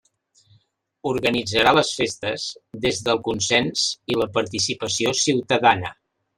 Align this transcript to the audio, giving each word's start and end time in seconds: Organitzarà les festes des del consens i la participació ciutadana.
Organitzarà 1.09 1.73
les 1.79 1.91
festes 1.99 2.47
des 2.87 3.03
del 3.09 3.23
consens 3.29 3.87
i 4.15 4.21
la 4.25 4.31
participació 4.41 5.15
ciutadana. 5.25 5.97